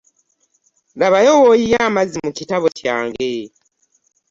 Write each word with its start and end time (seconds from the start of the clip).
Labayo 0.99 1.31
woyiye 1.41 1.77
amazzi 1.87 2.17
mu 2.25 2.31
kitabo 2.37 2.65
kyange. 2.79 3.31